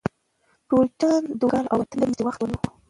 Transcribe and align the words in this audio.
ټولټال 0.67 1.23
دوه 1.39 1.49
کاله 1.53 1.67
او 1.73 1.79
اته 1.83 1.95
میاشتې 1.99 2.23
وخت 2.25 2.39
ونیو. 2.41 2.59